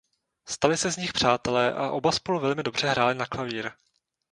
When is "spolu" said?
2.11-2.39